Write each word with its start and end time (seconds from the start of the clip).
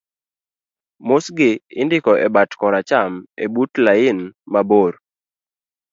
mosgi 1.07 1.51
indiko 1.81 2.11
e 2.27 2.27
bat 2.35 2.51
koracham 2.59 3.11
ebut 3.45 3.71
lain 3.85 4.19
mabor 4.53 4.93